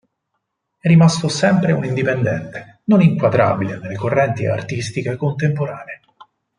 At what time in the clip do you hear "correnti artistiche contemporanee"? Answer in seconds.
3.97-5.99